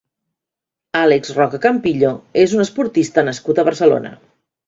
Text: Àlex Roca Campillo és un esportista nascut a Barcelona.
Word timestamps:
Àlex 1.01 1.33
Roca 1.35 1.59
Campillo 1.65 2.09
és 2.45 2.57
un 2.59 2.65
esportista 2.65 3.27
nascut 3.29 3.61
a 3.61 3.67
Barcelona. 3.71 4.15